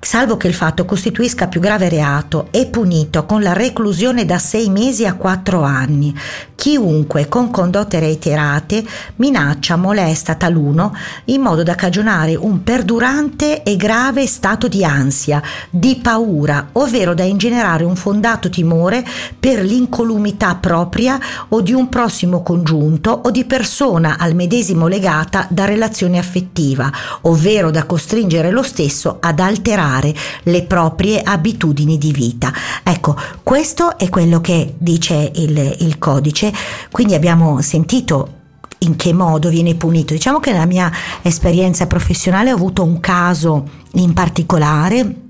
salvo 0.00 0.36
che 0.36 0.46
il 0.46 0.54
fatto 0.54 0.84
costituisca 0.84 1.48
più 1.48 1.60
grave 1.60 1.88
reato, 1.88 2.48
è 2.50 2.66
punito 2.68 3.26
con 3.26 3.42
la 3.42 3.52
reclusione 3.52 4.24
da 4.24 4.38
sei 4.38 4.70
mesi 4.70 5.04
a 5.04 5.14
quattro 5.14 5.62
anni. 5.62 6.14
Chiunque 6.54 7.28
con 7.28 7.50
condotte 7.50 8.00
reiterate 8.00 8.84
minaccia, 9.16 9.76
molesta 9.76 10.34
taluno 10.34 10.94
in 11.26 11.40
modo 11.40 11.62
da 11.62 11.74
cagionare 11.74 12.34
un 12.34 12.62
perdurante 12.62 13.62
e 13.62 13.76
grave 13.76 14.26
stato 14.26 14.66
di 14.66 14.84
ansia, 14.84 15.42
di 15.70 16.00
paura, 16.02 16.70
ovvero 16.72 17.14
da 17.14 17.22
ingenerare 17.22 17.84
un 17.84 17.96
fondato 17.96 18.48
timore 18.48 19.04
per 19.38 19.62
l'incolumità 19.62 20.56
propria 20.56 21.18
o 21.48 21.60
di 21.60 21.72
un 21.72 21.88
prossimo 21.88 22.42
congiunto 22.42 23.10
o 23.10 23.30
di 23.30 23.44
persona 23.44 24.16
al 24.18 24.34
medesimo 24.34 24.88
legata 24.88 25.46
da 25.50 25.64
relazione 25.64 26.18
affettiva, 26.18 26.90
ovvero 27.22 27.70
da 27.70 27.84
costringere 27.84 28.50
lo 28.50 28.62
stesso 28.62 29.18
ad 29.20 29.38
alterare 29.38 29.87
cambiare 29.88 30.14
le 30.44 30.62
proprie 30.64 31.22
abitudini 31.22 31.96
di 31.96 32.12
vita. 32.12 32.52
Ecco, 32.82 33.16
questo 33.42 33.98
è 33.98 34.08
quello 34.08 34.40
che 34.40 34.74
dice 34.78 35.32
il, 35.34 35.76
il 35.80 35.98
codice, 35.98 36.52
quindi 36.90 37.14
abbiamo 37.14 37.60
sentito 37.62 38.34
in 38.80 38.96
che 38.96 39.12
modo 39.12 39.48
viene 39.48 39.74
punito. 39.74 40.12
Diciamo 40.12 40.38
che 40.38 40.52
nella 40.52 40.66
mia 40.66 40.92
esperienza 41.22 41.86
professionale 41.86 42.52
ho 42.52 42.54
avuto 42.54 42.84
un 42.84 43.00
caso 43.00 43.68
in 43.94 44.12
particolare 44.12 45.26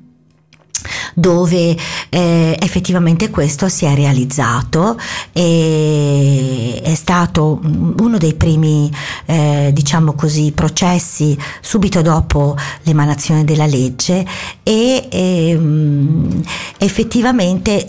dove 1.14 1.76
eh, 2.08 2.56
effettivamente 2.60 3.30
questo 3.30 3.68
si 3.68 3.84
è 3.84 3.94
realizzato 3.94 4.98
e 5.32 6.80
è 6.82 6.94
stato 6.94 7.60
uno 7.62 8.18
dei 8.18 8.34
primi 8.34 8.90
eh, 9.26 9.70
diciamo 9.72 10.12
così 10.14 10.52
processi 10.52 11.36
subito 11.60 12.02
dopo 12.02 12.56
l'emanazione 12.82 13.44
della 13.44 13.66
legge 13.66 14.26
e 14.62 15.08
ehm, 15.10 16.42
effettivamente 16.78 17.86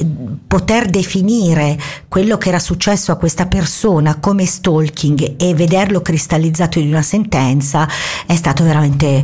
poter 0.48 0.90
definire 0.90 1.78
quello 2.08 2.38
che 2.38 2.50
era 2.50 2.60
successo 2.60 3.12
a 3.12 3.16
questa 3.16 3.46
persona 3.46 4.18
come 4.20 4.46
stalking 4.46 5.36
e 5.38 5.54
vederlo 5.54 6.02
cristallizzato 6.02 6.80
in 6.80 6.88
una 6.90 7.02
sentenza 7.02 7.88
è 8.26 8.36
stato 8.36 8.64
veramente 8.64 9.24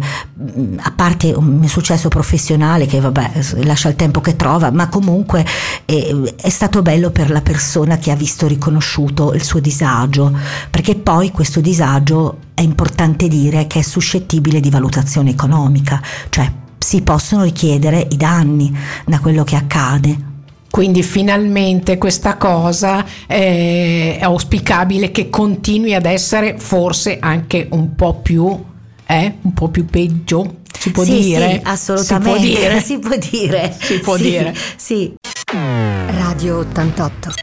a 0.77 0.91
parte 0.91 1.31
un 1.31 1.67
successo 1.67 2.09
professionale 2.09 2.85
che 2.85 2.99
vabbè 2.99 3.31
lascia 3.65 3.89
il 3.89 3.95
tempo 3.95 4.21
che 4.21 4.35
trova, 4.35 4.71
ma 4.71 4.87
comunque 4.87 5.45
eh, 5.85 6.35
è 6.41 6.49
stato 6.49 6.81
bello 6.81 7.11
per 7.11 7.29
la 7.29 7.41
persona 7.41 7.97
che 7.97 8.11
ha 8.11 8.15
visto 8.15 8.47
riconosciuto 8.47 9.33
il 9.33 9.43
suo 9.43 9.59
disagio, 9.59 10.31
perché 10.69 10.95
poi 10.95 11.31
questo 11.31 11.61
disagio 11.61 12.39
è 12.53 12.61
importante 12.61 13.27
dire 13.27 13.67
che 13.67 13.79
è 13.79 13.83
suscettibile 13.83 14.59
di 14.59 14.69
valutazione 14.69 15.31
economica, 15.31 16.01
cioè 16.29 16.51
si 16.77 17.01
possono 17.01 17.43
richiedere 17.43 18.07
i 18.11 18.15
danni 18.17 18.75
da 19.05 19.19
quello 19.19 19.43
che 19.43 19.55
accade. 19.55 20.33
Quindi 20.69 21.03
finalmente 21.03 21.97
questa 21.97 22.35
cosa 22.35 23.05
è 23.25 24.19
auspicabile 24.21 25.09
che 25.09 25.29
continui 25.29 25.95
ad 25.95 26.05
essere 26.05 26.55
forse 26.57 27.17
anche 27.19 27.67
un 27.71 27.95
po' 27.95 28.15
più, 28.15 28.61
eh, 29.05 29.37
un 29.41 29.53
po' 29.53 29.69
più 29.69 29.85
peggio 29.85 30.63
si 30.85 30.91
può 30.91 31.03
sì, 31.03 31.19
dire? 31.19 31.49
Sì, 31.53 31.59
assolutamente. 31.63 32.39
Si 32.39 32.47
può 32.47 32.57
dire. 32.57 32.81
Si 32.85 32.99
può 32.99 33.15
dire. 33.17 33.77
Si 33.79 33.99
può 33.99 34.15
sì, 34.17 34.21
dire. 34.21 34.55
Sì. 34.75 35.15
Radio 35.51 36.59
88. 36.59 37.33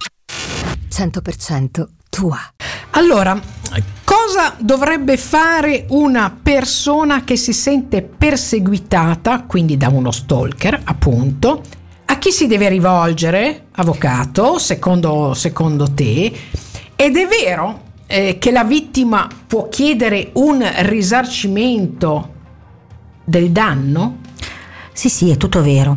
100% 0.88 1.86
tua. 2.08 2.38
Allora, 2.90 3.40
cosa 4.04 4.54
dovrebbe 4.60 5.16
fare 5.16 5.86
una 5.88 6.36
persona 6.40 7.24
che 7.24 7.36
si 7.36 7.52
sente 7.52 8.02
perseguitata, 8.02 9.42
quindi 9.42 9.76
da 9.76 9.88
uno 9.88 10.12
stalker, 10.12 10.80
appunto? 10.84 11.62
A 12.04 12.18
chi 12.18 12.30
si 12.30 12.46
deve 12.46 12.68
rivolgere, 12.68 13.66
avvocato, 13.72 14.58
secondo, 14.58 15.34
secondo 15.34 15.92
te? 15.92 16.32
Ed 16.94 17.16
è 17.16 17.26
vero 17.26 17.80
eh, 18.06 18.38
che 18.38 18.52
la 18.52 18.62
vittima 18.62 19.26
può 19.46 19.68
chiedere 19.68 20.30
un 20.34 20.64
risarcimento 20.82 22.31
del 23.24 23.50
danno? 23.50 24.18
Sì, 24.92 25.08
sì, 25.08 25.30
è 25.30 25.36
tutto 25.36 25.62
vero. 25.62 25.96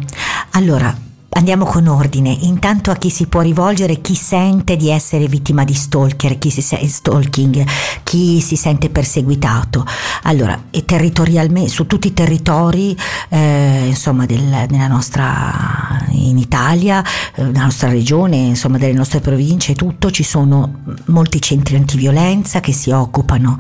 Allora, 0.52 0.96
Andiamo 1.38 1.66
con 1.66 1.88
ordine. 1.88 2.30
Intanto 2.30 2.92
a 2.92 2.96
chi 2.96 3.10
si 3.10 3.28
può 3.28 3.42
rivolgere 3.42 4.00
chi 4.00 4.16
sente 4.16 4.78
di 4.78 4.90
essere 4.90 5.28
vittima 5.28 5.66
di 5.66 5.74
stalker, 5.74 6.38
chi 6.38 6.50
si 6.50 6.62
sente 6.62 6.88
stalking, 6.88 7.66
chi 8.04 8.40
si 8.40 8.56
sente 8.56 8.90
perseguitato. 8.90 9.86
Allora, 10.24 10.58
territorialmente, 10.86 11.70
su 11.70 11.88
tutti 11.88 12.08
i 12.08 12.14
territori, 12.14 12.98
eh, 13.28 13.88
insomma, 13.88 14.26
del, 14.26 14.66
nostra, 14.88 16.06
in 16.12 16.38
Italia, 16.38 17.04
eh, 17.36 17.44
nella 17.44 17.66
nostra 17.66 17.90
regione, 17.90 18.38
insomma, 18.38 18.78
delle 18.78 18.94
nostre 18.94 19.20
province 19.20 19.76
tutto, 19.76 20.12
ci 20.12 20.24
sono 20.24 20.84
molti 21.08 21.42
centri 21.42 21.76
antiviolenza 21.76 22.62
che 22.62 22.72
si 22.72 22.92
occupano 22.92 23.58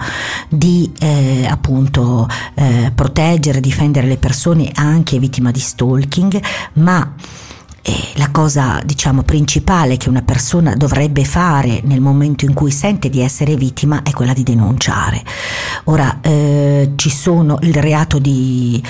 di, 0.48 0.90
eh, 0.98 1.46
appunto, 1.46 2.26
eh, 2.54 2.94
proteggere, 2.96 3.60
difendere 3.60 4.08
le 4.08 4.18
persone 4.18 4.72
anche 4.76 5.20
vittime 5.20 5.52
di 5.52 5.60
stalking, 5.60 6.42
ma 6.76 7.14
e 7.88 8.14
la 8.16 8.32
cosa, 8.32 8.82
diciamo, 8.84 9.22
principale 9.22 9.98
che 9.98 10.10
una 10.10 10.24
persona 10.24 10.74
dovrebbe 10.74 11.24
fare 11.24 11.82
nel 11.84 12.02
momento 12.02 12.44
in 12.44 12.56
cui 12.56 12.72
sente 12.72 13.12
di 13.12 13.22
essere 13.22 13.56
vittima 13.56 14.02
è 14.02 14.10
quella 14.10 14.34
di 14.34 14.42
denunciare. 14.42 15.24
Ora, 15.84 16.18
eh, 16.22 16.94
ci 16.96 17.12
sono 17.12 17.60
il 17.62 17.76
reato 17.76 18.18
di, 18.18 18.82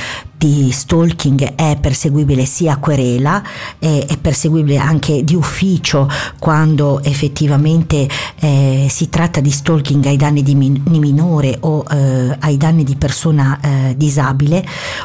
di 0.45 0.71
stalking 0.71 1.55
è 1.55 1.75
perseguibile 1.81 2.45
sia 2.45 2.73
a 2.73 2.77
querela, 2.77 3.41
eh, 3.79 4.05
è 4.07 4.15
perseguibile 4.17 4.77
anche 4.77 5.23
di 5.23 5.33
ufficio 5.33 6.07
quando 6.37 7.01
effettivamente 7.01 8.07
eh, 8.39 8.85
si 8.87 9.09
tratta 9.09 9.39
di 9.39 9.49
stalking 9.49 10.05
ai 10.05 10.17
danni 10.17 10.43
di, 10.43 10.53
min- 10.53 10.83
di 10.85 10.99
minore 10.99 11.57
o 11.61 11.83
eh, 11.89 12.37
ai 12.39 12.57
danni 12.57 12.83
di 12.83 12.95
persona 12.95 13.59
eh, 13.59 13.95
disabile 13.97 14.63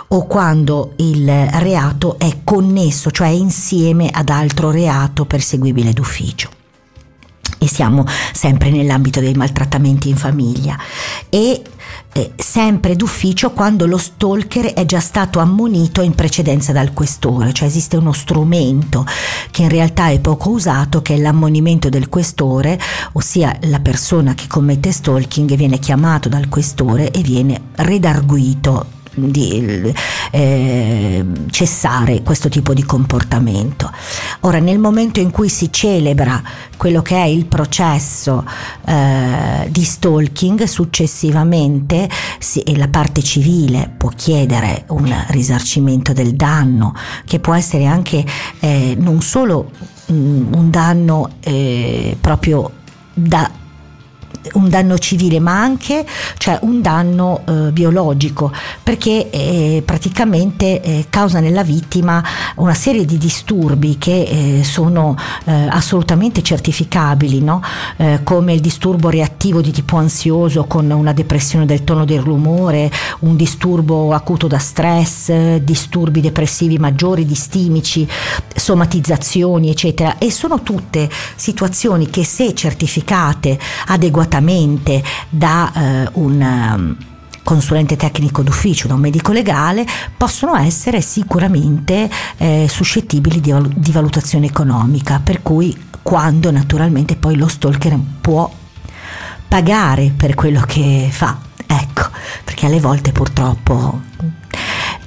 o 0.09 0.27
quando 0.27 0.93
il 0.97 1.27
reato 1.53 2.19
è 2.19 2.41
connesso, 2.45 3.11
cioè 3.11 3.29
insieme 3.29 4.11
ad 4.13 4.29
altro 4.29 4.71
reato 4.71 5.25
perseguibile 5.25 5.95
d'ufficio. 5.95 6.51
E 7.63 7.67
siamo 7.67 8.05
sempre 8.33 8.71
nell'ambito 8.71 9.21
dei 9.21 9.35
maltrattamenti 9.35 10.09
in 10.09 10.17
famiglia. 10.17 10.79
E 11.29 11.63
eh, 12.13 12.33
sempre 12.37 12.97
d'ufficio 12.97 13.53
quando 13.53 13.87
lo 13.87 13.97
stalker 13.97 14.73
è 14.73 14.85
già 14.85 15.01
stato 15.01 15.39
ammonito 15.39 16.03
in 16.03 16.15
precedenza 16.15 16.73
dal 16.73 16.93
questore, 16.93 17.53
cioè 17.53 17.69
esiste 17.69 17.97
uno 17.97 18.13
strumento 18.13 19.07
che 19.51 19.63
in 19.63 19.69
realtà 19.69 20.09
è 20.09 20.19
poco 20.21 20.51
usato 20.51 21.03
che 21.03 21.15
è 21.15 21.19
l'ammonimento 21.19 21.89
del 21.89 22.09
questore, 22.09 22.79
ossia 23.13 23.57
la 23.63 23.81
persona 23.81 24.35
che 24.35 24.47
commette 24.49 24.93
stalking 24.93 25.55
viene 25.55 25.79
chiamato 25.79 26.29
dal 26.29 26.49
questore 26.49 27.11
e 27.11 27.21
viene 27.23 27.61
redarguito 27.77 28.99
di 29.15 29.93
eh, 30.31 31.25
cessare 31.51 32.23
questo 32.23 32.49
tipo 32.49 32.73
di 32.75 32.85
comportamento. 32.85 33.91
Ora, 34.41 34.59
nel 34.59 34.79
momento 34.79 35.21
in 35.21 35.31
cui 35.31 35.49
si 35.49 35.73
celebra 35.73 36.43
quello 36.77 37.03
che 37.03 37.17
è 37.17 37.25
il 37.25 37.47
processo 37.47 38.45
eh, 38.87 39.69
di 39.71 39.85
stalking, 39.85 40.65
successivamente 40.65 42.09
si, 42.39 42.63
la 42.77 42.89
parte 42.89 43.23
civile 43.23 43.93
può 43.97 44.11
chiedere 44.11 44.85
un 44.89 45.15
risarcimento 45.29 46.13
del 46.13 46.35
danno, 46.35 46.95
che 47.25 47.39
può 47.41 47.55
essere 47.55 47.87
anche 47.87 48.25
eh, 48.61 48.97
non 48.99 49.21
solo 49.21 49.71
mh, 50.07 50.13
un 50.13 50.71
danno 50.71 51.31
eh, 51.41 52.17
proprio 52.21 52.71
da 53.13 53.51
un 54.53 54.69
danno 54.69 54.97
civile 54.99 55.39
ma 55.39 55.61
anche 55.61 56.07
cioè 56.39 56.59
un 56.63 56.81
danno 56.81 57.43
eh, 57.47 57.53
biologico 57.73 58.51
perché 58.83 59.29
eh, 59.31 59.83
praticamente 59.85 60.81
eh, 60.81 61.07
causa 61.11 61.41
nella 61.41 61.63
vittima 61.63 62.25
una 62.57 62.75
serie 62.75 63.05
di 63.05 63.19
disturbi 63.19 63.99
che 63.99 64.23
eh, 64.23 64.65
sono 64.65 65.15
eh, 65.45 65.53
assolutamente 65.53 66.43
certificabili 66.43 67.41
no? 67.41 67.63
Eh, 67.97 68.21
come 68.25 68.55
il 68.55 68.61
disturbo 68.61 69.11
reattivo 69.11 69.61
di 69.61 69.73
tipo 69.73 69.97
ansioso 69.97 70.65
con 70.65 70.91
una 70.91 71.13
depressione 71.13 71.67
del 71.67 71.85
tono 71.85 72.05
del 72.05 72.21
rumore 72.21 72.91
un 73.21 73.37
disturbo 73.37 74.15
acuto 74.15 74.47
da 74.47 74.59
stress 74.59 75.57
disturbi 75.57 76.21
depressivi 76.21 76.79
maggiori 76.79 77.27
distimici 77.27 78.09
somatizzazioni 78.55 79.69
eccetera 79.69 80.17
e 80.19 80.31
sono 80.31 80.63
tutte 80.63 81.11
situazioni 81.37 82.09
che 82.09 82.25
se 82.25 82.55
certificate 82.55 83.59
adeguatamente 83.87 84.30
da 85.29 85.73
eh, 85.73 86.09
un 86.15 86.41
um, 86.41 86.97
consulente 87.43 87.97
tecnico 87.97 88.43
d'ufficio, 88.43 88.87
da 88.87 88.95
un 88.95 89.01
medico 89.01 89.33
legale, 89.33 89.85
possono 90.17 90.57
essere 90.57 91.01
sicuramente 91.01 92.09
eh, 92.37 92.67
suscettibili 92.69 93.41
di, 93.41 93.53
di 93.75 93.91
valutazione 93.91 94.47
economica, 94.47 95.21
per 95.23 95.43
cui 95.43 95.77
quando 96.03 96.51
naturalmente 96.51 97.17
poi 97.17 97.37
lo 97.37 97.49
stalker 97.49 97.99
può 98.21 98.51
pagare 99.49 100.13
per 100.17 100.35
quello 100.35 100.61
che 100.61 101.09
fa. 101.11 101.39
Ecco, 101.67 102.09
perché 102.45 102.67
alle 102.67 102.81
volte 102.81 103.13
purtroppo 103.13 104.01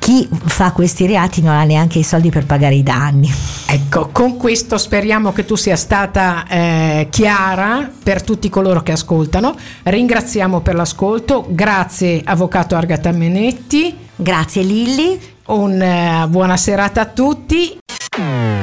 chi 0.04 0.28
fa 0.30 0.74
questi 0.74 1.08
reati 1.08 1.42
non 1.42 1.54
ha 1.54 1.64
neanche 1.64 1.98
i 1.98 2.04
soldi 2.04 2.30
per 2.30 2.46
pagare 2.46 2.76
i 2.76 2.84
danni. 2.84 3.34
Ecco, 3.68 4.10
con 4.12 4.36
questo 4.36 4.78
speriamo 4.78 5.32
che 5.32 5.46
tu 5.46 5.56
sia 5.56 5.78
stata 5.78 6.46
eh, 6.46 7.08
chiara 7.10 7.90
per 8.04 8.22
tutti 8.22 8.50
coloro 8.50 8.84
che 8.84 8.92
ascoltano. 8.92 9.56
Ringraziamo 9.84 10.60
per 10.60 10.76
l'ascolto, 10.76 11.46
grazie 11.48 12.22
Avvocato 12.22 12.76
Argata 12.76 13.14
Menetti. 13.14 13.98
Grazie 14.14 14.64
Lilli. 14.64 15.18
Una 15.46 16.26
uh, 16.26 16.28
buona 16.28 16.58
serata 16.58 17.00
a 17.00 17.06
tutti. 17.06 17.78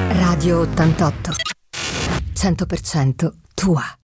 Radio 0.08 0.60
88. 0.60 1.30
100% 2.34 3.30
tua. 3.54 3.94